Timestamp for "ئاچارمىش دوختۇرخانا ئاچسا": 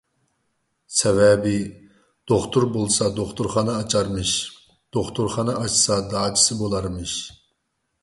3.83-6.03